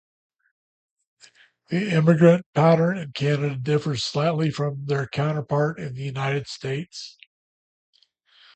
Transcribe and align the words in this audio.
The 1.69 1.91
immigrant 1.91 2.47
pattern 2.55 2.97
in 2.97 3.11
Canada 3.11 3.55
differs 3.55 4.03
slightly 4.03 4.49
from 4.49 4.87
their 4.87 5.05
counterpart 5.07 5.77
in 5.79 5.93
the 5.93 6.01
United 6.01 6.47
States. 6.47 7.19